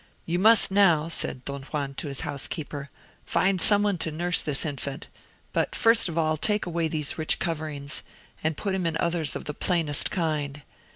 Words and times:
"You 0.25 0.39
must, 0.39 0.71
now," 0.71 1.09
said 1.09 1.45
Don 1.45 1.61
Juan 1.61 1.93
to 1.93 2.07
his 2.07 2.21
housekeeper, 2.21 2.89
"find 3.23 3.61
some 3.61 3.83
one 3.83 3.99
to 3.99 4.09
nurse 4.09 4.41
this 4.41 4.65
infant; 4.65 5.05
but 5.53 5.75
first 5.75 6.09
of 6.09 6.17
all 6.17 6.37
take 6.37 6.65
away 6.65 6.87
these 6.87 7.19
rich 7.19 7.37
coverings, 7.37 8.01
and 8.43 8.57
put 8.57 8.73
on 8.73 8.87
him 8.87 8.97
others 8.99 9.35
of 9.35 9.45
the 9.45 9.53
plainest 9.53 10.09
kind. 10.09 10.63